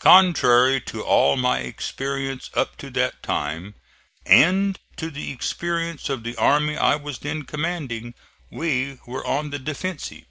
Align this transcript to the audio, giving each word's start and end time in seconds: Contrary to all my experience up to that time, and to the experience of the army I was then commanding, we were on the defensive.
Contrary 0.00 0.78
to 0.78 1.02
all 1.02 1.36
my 1.38 1.60
experience 1.60 2.50
up 2.52 2.76
to 2.76 2.90
that 2.90 3.22
time, 3.22 3.74
and 4.26 4.78
to 4.94 5.10
the 5.10 5.32
experience 5.32 6.10
of 6.10 6.22
the 6.22 6.36
army 6.36 6.76
I 6.76 6.96
was 6.96 7.20
then 7.20 7.44
commanding, 7.44 8.12
we 8.50 8.98
were 9.06 9.26
on 9.26 9.48
the 9.48 9.58
defensive. 9.58 10.26